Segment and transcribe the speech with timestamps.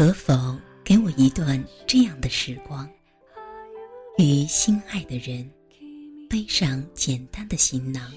[0.00, 2.88] 可否给我一段这样的时光？
[4.16, 5.46] 与心爱的人
[6.26, 8.10] 背上简单的行囊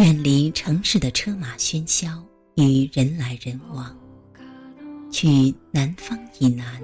[0.00, 2.22] 远离城市的车马喧嚣
[2.56, 3.98] 与人来人往
[5.10, 6.78] 去南方以南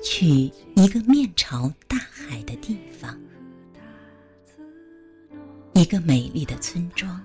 [0.00, 3.20] 去一个面朝大海的地方
[5.72, 7.20] 一个美丽的村庄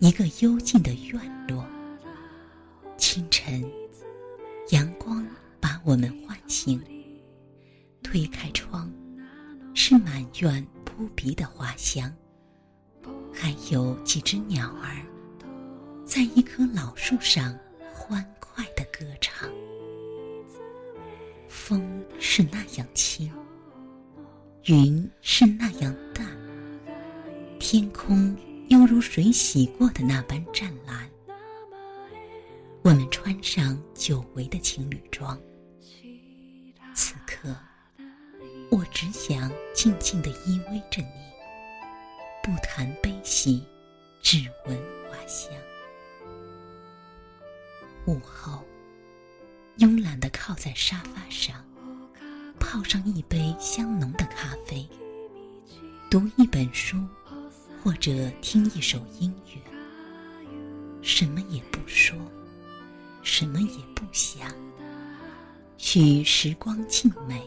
[0.00, 1.64] 一个幽静的院落
[2.96, 3.64] 清晨
[5.88, 6.78] 我们唤醒。
[8.02, 8.92] 推开窗，
[9.72, 12.14] 是满院扑鼻的花香，
[13.32, 15.00] 还有几只鸟儿
[16.04, 17.58] 在一棵老树上
[17.90, 19.48] 欢快的歌唱。
[21.48, 23.32] 风是那样轻，
[24.66, 26.26] 云是那样淡，
[27.58, 28.36] 天空
[28.68, 31.08] 犹如水洗过的那般湛蓝。
[32.82, 35.38] 我们穿上久违的情侣装，
[37.40, 37.54] 刻，
[38.68, 41.30] 我只想静静地依偎着你，
[42.42, 43.64] 不谈悲喜，
[44.20, 45.52] 只闻花香。
[48.06, 48.64] 午后，
[49.78, 51.64] 慵懒地靠在沙发上，
[52.58, 54.88] 泡上一杯香浓的咖啡，
[56.10, 56.96] 读一本书，
[57.84, 59.60] 或者听一首音乐，
[61.02, 62.18] 什么也不说。
[63.22, 64.50] 什么也不想，
[65.78, 67.40] 许时光静美，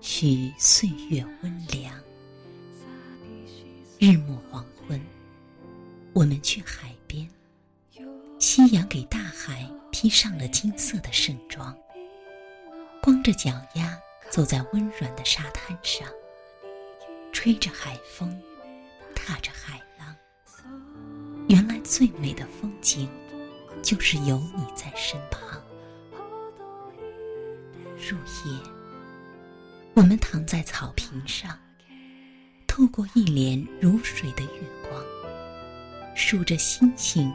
[0.00, 1.92] 许岁月温凉。
[3.98, 4.98] 日暮黄昏，
[6.14, 7.28] 我们去海边，
[8.38, 11.76] 夕阳给大海披上了金色的盛装。
[13.02, 13.98] 光着脚丫
[14.30, 16.08] 走在温软的沙滩上，
[17.32, 18.40] 吹着海风，
[19.14, 20.16] 踏着海浪。
[21.48, 23.08] 原来最美的风景。
[23.82, 25.58] 就是有你在身旁。
[28.10, 28.58] 入夜，
[29.94, 31.56] 我们躺在草坪上，
[32.66, 34.50] 透过一帘如水的月
[34.82, 35.00] 光，
[36.16, 37.32] 数着星星，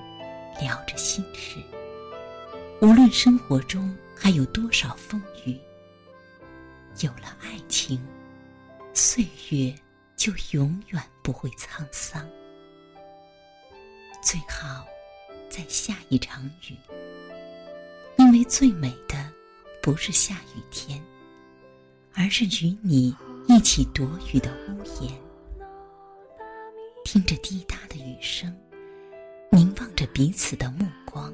[0.60, 1.64] 聊着心事。
[2.82, 5.58] 无论生活中还有多少风雨，
[7.00, 8.06] 有了爱情，
[8.94, 9.74] 岁月
[10.18, 12.28] 就永远不会沧桑。
[14.22, 14.86] 最好。
[15.48, 16.76] 再下一场雨，
[18.18, 19.16] 因为最美的
[19.86, 21.00] 不是下雨天，
[22.16, 23.16] 而是与你
[23.48, 24.04] 一起躲
[24.34, 25.14] 雨的屋檐。
[27.04, 28.52] 听着滴答的雨声，
[29.52, 31.32] 凝望着彼此的目光，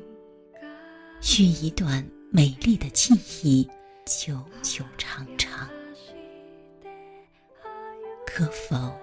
[1.22, 3.66] 许一段美丽的记忆，
[4.06, 5.69] 久久长长。
[8.28, 8.94] 可否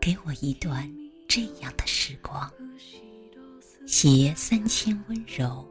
[0.00, 0.90] 给我一段
[1.28, 2.50] 这样的时光？
[3.86, 5.68] 携三千温柔，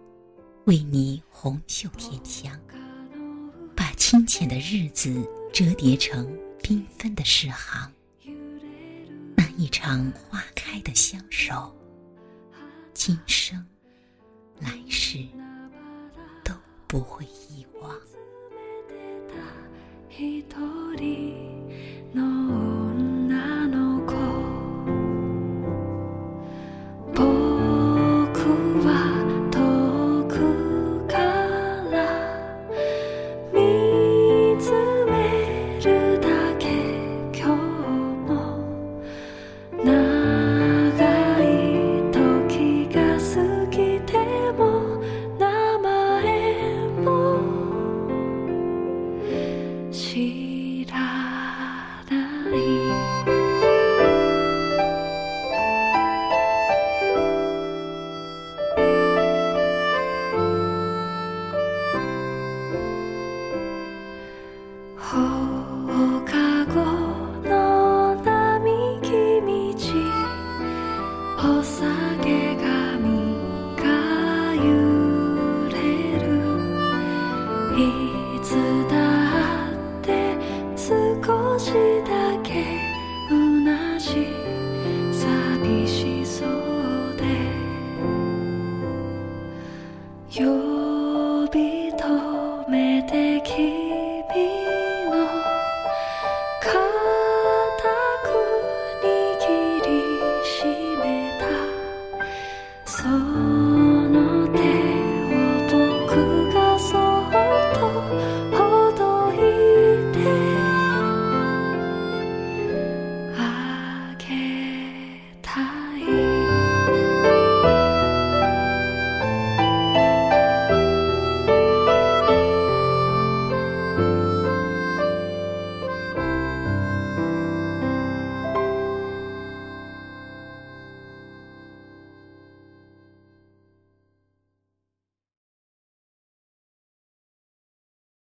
[0.65, 2.55] 为你红袖添香，
[4.13, 6.24] 清浅的日子折叠成
[6.62, 7.91] 缤纷的诗行。
[9.35, 11.75] 那一场花开的相守，
[12.94, 13.66] 今生
[14.59, 15.18] 来世
[16.44, 16.53] 都
[16.85, 17.91] 不会遗忘。